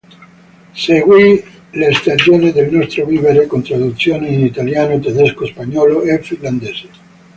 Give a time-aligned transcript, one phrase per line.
[0.73, 1.43] Seguì
[1.73, 6.89] "Le stagioni del nostro vivere", con traduzione in italiano, tedesco, spagnolo e finlandese.